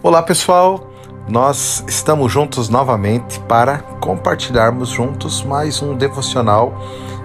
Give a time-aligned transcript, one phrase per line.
[0.00, 0.92] Olá pessoal,
[1.28, 6.72] nós estamos juntos novamente para compartilharmos juntos mais um devocional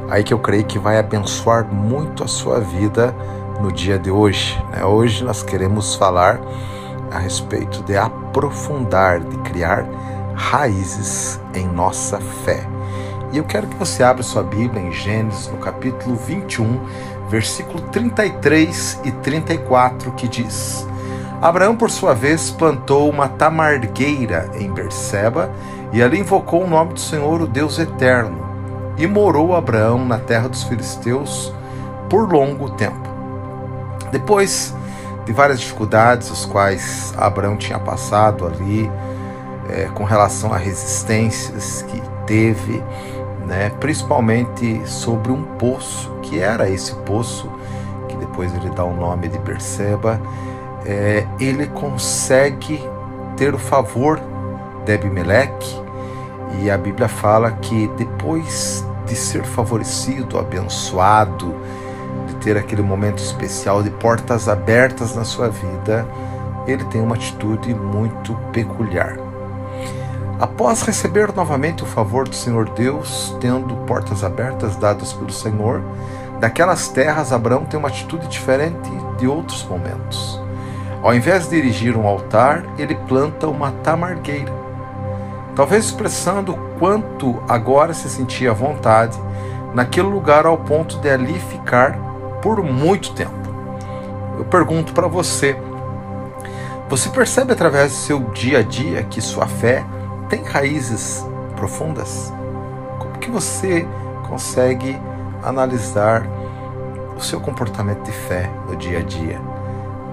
[0.10, 3.15] aí que eu creio que vai abençoar muito a sua vida
[3.62, 4.59] no dia de hoje.
[4.71, 4.83] Né?
[4.83, 6.41] Hoje nós queremos falar
[7.12, 9.85] a respeito de aprofundar, de criar
[10.33, 12.67] raízes em nossa fé.
[13.31, 16.80] E eu quero que você abra sua Bíblia em Gênesis, no capítulo 21,
[17.30, 20.88] versículo 33 e 34, que diz:
[21.44, 25.51] Abraão, por sua vez, plantou uma tamargueira em Berseba
[25.91, 28.47] e ali invocou o nome do Senhor, o Deus eterno.
[28.97, 31.53] E morou Abraão na terra dos filisteus
[32.09, 33.09] por longo tempo.
[34.09, 34.73] Depois
[35.25, 38.89] de várias dificuldades, os quais Abraão tinha passado ali,
[39.70, 42.81] é, com relação a resistências que teve,
[43.45, 47.51] né, principalmente sobre um poço, que era esse poço,
[48.07, 50.21] que depois ele dá o nome de Berseba
[50.85, 52.81] é, ele consegue
[53.37, 54.19] ter o favor
[54.85, 55.81] de Abimeleque
[56.62, 61.55] e a Bíblia fala que depois de ser favorecido, abençoado,
[62.27, 66.08] de ter aquele momento especial de portas abertas na sua vida,
[66.67, 69.18] ele tem uma atitude muito peculiar.
[70.40, 75.81] Após receber novamente o favor do Senhor Deus, tendo portas abertas dadas pelo Senhor,
[76.40, 80.43] daquelas terras Abraão tem uma atitude diferente de outros momentos.
[81.04, 84.54] Ao invés de erigir um altar, ele planta uma tamargueira.
[85.54, 89.20] Talvez expressando quanto agora se sentia à vontade
[89.74, 91.98] naquele lugar ao ponto de ali ficar
[92.42, 93.34] por muito tempo.
[94.38, 95.58] Eu pergunto para você:
[96.88, 99.84] você percebe através do seu dia a dia que sua fé
[100.30, 101.26] tem raízes
[101.58, 102.34] profundas?
[102.98, 103.86] Como que você
[104.30, 104.98] consegue
[105.44, 106.26] analisar
[107.18, 109.53] o seu comportamento de fé no dia a dia?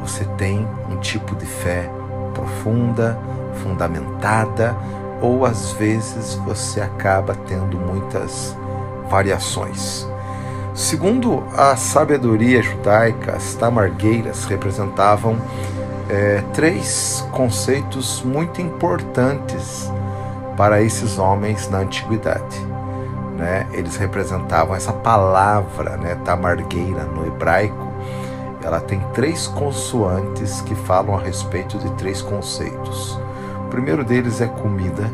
[0.00, 1.90] Você tem um tipo de fé
[2.34, 3.18] profunda,
[3.62, 4.76] fundamentada,
[5.20, 8.56] ou às vezes você acaba tendo muitas
[9.08, 10.08] variações.
[10.74, 15.36] Segundo a sabedoria judaica, as tamargueiras representavam
[16.08, 19.90] é, três conceitos muito importantes
[20.56, 22.58] para esses homens na antiguidade.
[23.36, 23.66] Né?
[23.72, 27.89] Eles representavam essa palavra, né, tamargueira no hebraico,
[28.62, 33.18] ela tem três consoantes que falam a respeito de três conceitos.
[33.66, 35.10] O primeiro deles é comida,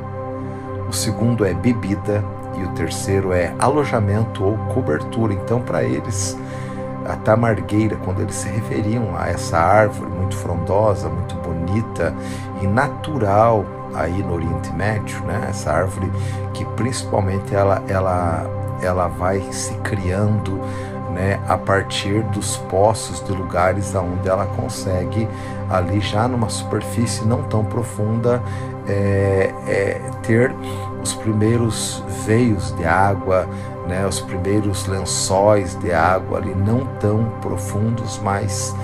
[0.88, 2.24] o segundo é bebida
[2.56, 5.32] e o terceiro é alojamento ou cobertura.
[5.32, 6.36] Então, para eles,
[7.06, 12.14] a tamargueira, quando eles se referiam a essa árvore muito frondosa, muito bonita
[12.62, 13.64] e natural
[13.94, 15.46] aí no Oriente Médio, né?
[15.48, 16.10] Essa árvore
[16.52, 18.46] que principalmente ela ela
[18.82, 20.60] ela vai se criando
[21.16, 25.27] né, a partir dos poços de lugares onde ela consegue
[25.71, 28.43] ali já numa superfície não tão profunda
[28.87, 30.55] é, é, ter
[31.03, 33.49] os primeiros veios de água,
[33.88, 38.76] né, os primeiros lençóis de água ali não tão profundos, mas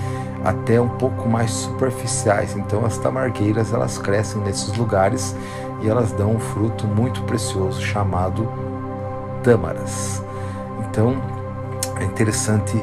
[0.43, 2.55] até um pouco mais superficiais.
[2.55, 5.35] Então as tamargueiras elas crescem nesses lugares
[5.83, 8.49] e elas dão um fruto muito precioso chamado
[9.43, 10.23] tâmaras.
[10.89, 11.15] Então
[12.03, 12.73] é interessante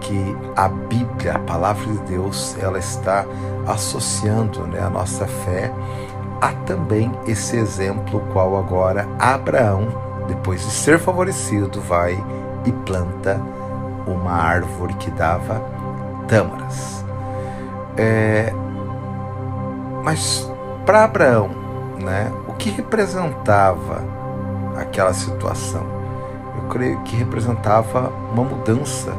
[0.00, 3.24] que a Bíblia, a palavra de Deus, ela está
[3.66, 5.72] associando né, a nossa fé
[6.40, 9.86] a também esse exemplo qual agora Abraão,
[10.26, 12.18] depois de ser favorecido, vai
[12.64, 13.40] e planta
[14.06, 15.62] uma árvore que dava
[16.26, 17.04] tâmaras.
[17.96, 18.52] É,
[20.02, 20.50] mas
[20.84, 21.50] para Abraão,
[22.02, 24.02] né, o que representava
[24.76, 25.91] aquela situação?
[26.72, 29.12] Creio que representava uma mudança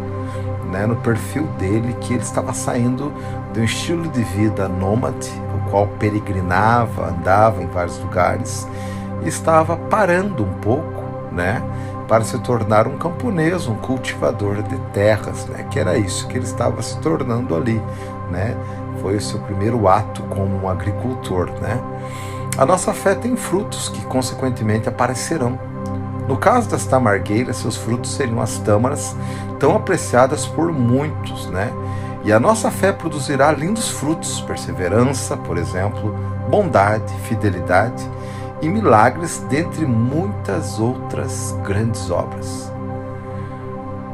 [0.72, 3.14] né, no perfil dele, que ele estava saindo
[3.53, 8.68] de um estilo de vida nômade, o qual peregrinava, andava em vários lugares,
[9.24, 11.62] e estava parando um pouco, né,
[12.08, 16.46] para se tornar um camponês, um cultivador de terras, né, que era isso que ele
[16.46, 17.80] estava se tornando ali,
[18.31, 18.58] né,
[19.00, 21.80] foi o seu primeiro ato como um agricultor, né.
[22.57, 25.73] A nossa fé tem frutos que consequentemente aparecerão
[26.28, 29.16] no caso das tamargueiras, seus frutos seriam as tâmaras,
[29.60, 31.72] tão apreciadas por muitos, né?
[32.24, 36.16] E a nossa fé produzirá lindos frutos, perseverança, por exemplo,
[36.50, 38.10] bondade, fidelidade
[38.62, 42.72] e milagres, dentre muitas outras grandes obras.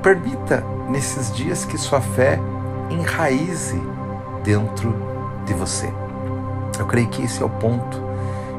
[0.02, 2.40] Permita nesses dias que sua fé
[2.90, 3.80] enraize
[4.44, 4.96] dentro
[5.46, 5.94] de você.
[6.80, 8.02] Eu creio que esse é o ponto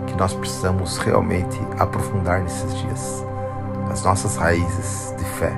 [0.07, 3.30] que nós precisamos realmente aprofundar nesses dias
[3.91, 5.53] as nossas raízes de fé,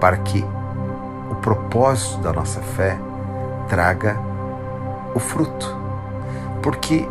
[0.00, 0.44] para que
[1.30, 2.98] o propósito da nossa fé
[3.68, 4.18] traga
[5.14, 5.76] o fruto.
[6.62, 7.08] Porque,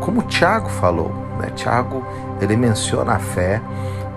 [0.00, 1.50] como Tiago falou, né?
[1.54, 2.04] Tiago
[2.40, 3.60] ele menciona a fé.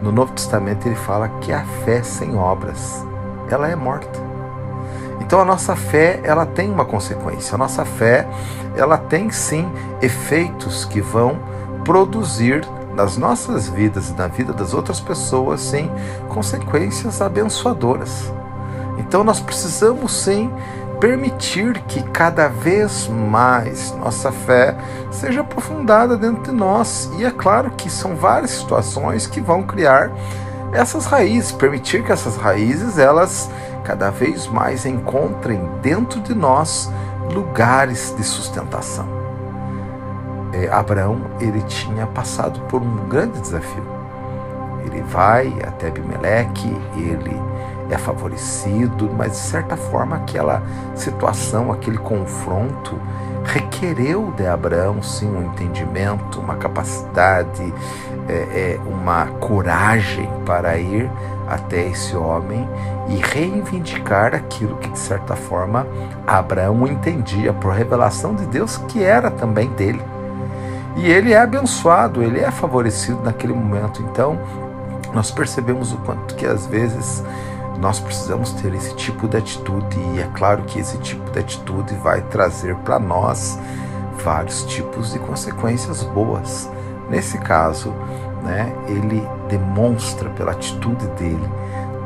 [0.01, 3.05] No Novo Testamento ele fala que a fé sem obras,
[3.49, 4.27] ela é morta.
[5.19, 7.55] Então a nossa fé, ela tem uma consequência.
[7.55, 8.27] A nossa fé,
[8.75, 9.69] ela tem sim
[10.01, 11.39] efeitos que vão
[11.83, 12.63] produzir
[12.97, 15.89] nas nossas vidas e na vida das outras pessoas, sim,
[16.27, 18.33] consequências abençoadoras.
[18.97, 20.51] Então nós precisamos sim
[20.99, 24.75] permitir que cada vez mais nossa fé
[25.11, 27.11] seja aprofundada dentro de nós.
[27.19, 30.11] E é claro que são várias situações que vão criar
[30.73, 33.47] essas raízes, permitir que essas raízes elas
[33.83, 36.91] cada vez mais encontrem dentro de nós
[37.31, 39.16] lugares de sustentação.
[40.57, 43.85] É, Abraão ele tinha passado por um grande desafio.
[44.83, 47.39] Ele vai até Abimeleque, ele
[47.89, 50.63] é favorecido, mas de certa forma aquela
[50.95, 52.99] situação, aquele confronto
[53.43, 57.73] requereu de Abraão sim um entendimento, uma capacidade,
[58.27, 61.09] é, é, uma coragem para ir
[61.47, 62.67] até esse homem
[63.07, 65.87] e reivindicar aquilo que de certa forma
[66.25, 70.16] Abraão entendia por revelação de Deus que era também dele.
[70.97, 74.01] E ele é abençoado, ele é favorecido naquele momento.
[74.01, 74.39] Então,
[75.13, 77.23] nós percebemos o quanto que às vezes
[77.79, 81.93] nós precisamos ter esse tipo de atitude e é claro que esse tipo de atitude
[81.95, 83.59] vai trazer para nós
[84.23, 86.69] vários tipos de consequências boas.
[87.09, 87.93] Nesse caso,
[88.43, 91.49] né, ele demonstra pela atitude dele,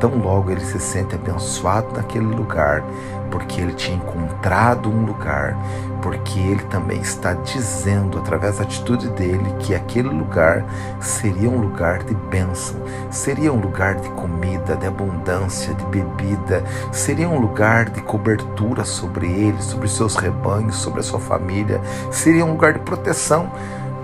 [0.02, 2.82] tão logo ele se sente abençoado naquele lugar,
[3.30, 5.56] porque ele tinha encontrado um lugar,
[6.02, 10.64] porque ele também está dizendo, através da atitude dele, que aquele lugar
[10.98, 12.82] seria um lugar de bênção,
[13.12, 19.28] seria um lugar de comida, de abundância, de bebida, seria um lugar de cobertura sobre
[19.28, 23.52] ele, sobre seus rebanhos, sobre a sua família, seria um lugar de proteção.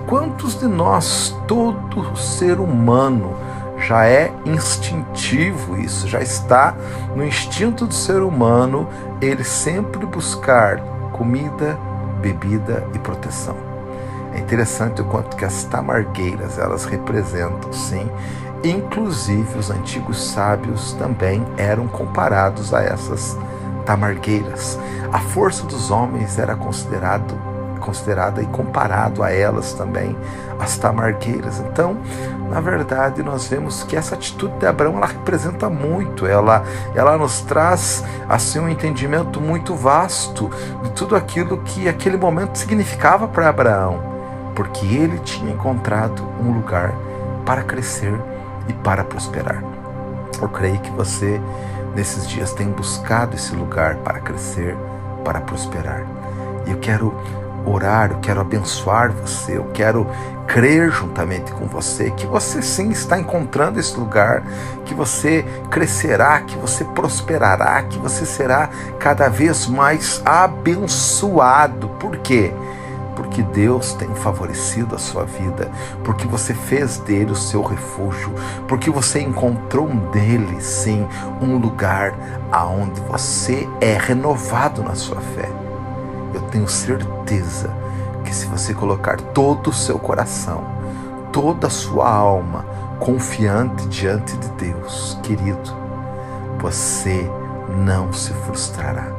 [0.06, 3.47] Quantos de nós, todo ser humano,
[3.80, 6.74] já é instintivo isso, já está
[7.14, 8.88] no instinto do ser humano
[9.20, 10.78] ele sempre buscar
[11.12, 11.78] comida,
[12.20, 13.56] bebida e proteção.
[14.34, 18.08] É interessante o quanto que as tamargueiras elas representam, sim,
[18.62, 23.36] inclusive os antigos sábios também eram comparados a essas
[23.84, 24.78] tamargueiras.
[25.12, 27.34] A força dos homens era considerado
[27.88, 30.14] considerada e comparado a elas também
[30.60, 31.58] as tamargueiras.
[31.60, 31.96] Então,
[32.50, 36.62] na verdade, nós vemos que essa atitude de Abraão ela representa muito, ela,
[36.94, 40.50] ela nos traz assim um entendimento muito vasto
[40.82, 44.02] de tudo aquilo que aquele momento significava para Abraão,
[44.54, 46.92] porque ele tinha encontrado um lugar
[47.46, 48.14] para crescer
[48.68, 49.64] e para prosperar.
[50.42, 51.40] Eu creio que você
[51.96, 54.76] nesses dias tem buscado esse lugar para crescer,
[55.24, 56.06] para prosperar.
[56.66, 57.14] E eu quero
[57.64, 60.06] orar, eu quero abençoar você, eu quero
[60.46, 64.42] crer juntamente com você que você sim está encontrando esse lugar,
[64.84, 71.88] que você crescerá, que você prosperará, que você será cada vez mais abençoado.
[72.00, 72.52] Por quê?
[73.14, 75.70] Porque Deus tem favorecido a sua vida,
[76.02, 78.32] porque você fez dele o seu refúgio,
[78.66, 81.06] porque você encontrou nele, sim,
[81.42, 82.14] um lugar
[82.50, 85.67] aonde você é renovado na sua fé
[86.34, 87.70] eu tenho certeza
[88.24, 90.62] que se você colocar todo o seu coração,
[91.32, 92.64] toda a sua alma
[92.98, 95.76] confiante diante de Deus, querido,
[96.58, 97.28] você
[97.84, 99.18] não se frustrará.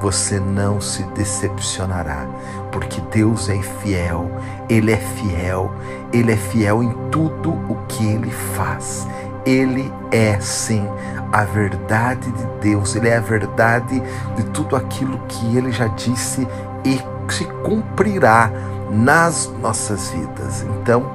[0.00, 2.26] Você não se decepcionará,
[2.70, 4.30] porque Deus é fiel,
[4.68, 5.72] Ele é fiel,
[6.12, 9.06] Ele é fiel em tudo o que Ele faz.
[9.48, 10.86] Ele é sim
[11.32, 14.02] a verdade de Deus, Ele é a verdade
[14.36, 16.46] de tudo aquilo que Ele já disse
[16.84, 17.00] e
[17.32, 18.50] se cumprirá
[18.90, 20.62] nas nossas vidas.
[20.62, 21.10] Então,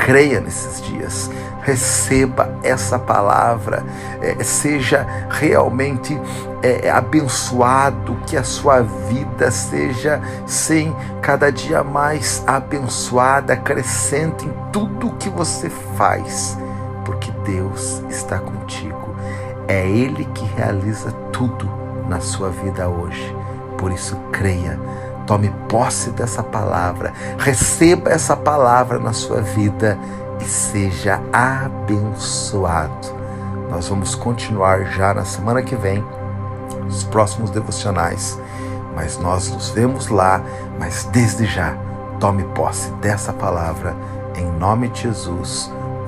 [0.00, 1.30] creia nesses dias,
[1.62, 3.84] receba essa palavra,
[4.20, 6.20] é, seja realmente
[6.62, 15.14] é, abençoado, que a sua vida seja, sim, cada dia mais abençoada, crescente em tudo
[15.18, 16.58] que você faz,
[17.04, 19.14] porque Deus está contigo.
[19.68, 21.70] É Ele que realiza tudo
[22.08, 23.34] na sua vida hoje.
[23.78, 24.78] Por isso, creia,
[25.26, 29.98] tome posse dessa palavra, receba essa palavra na sua vida
[30.40, 33.20] e seja abençoado.
[33.70, 36.04] Nós vamos continuar já na semana que vem,
[36.88, 38.38] os próximos devocionais,
[38.96, 40.42] mas nós nos vemos lá.
[40.78, 41.76] Mas desde já,
[42.18, 43.94] tome posse dessa palavra,
[44.36, 45.70] em nome de Jesus.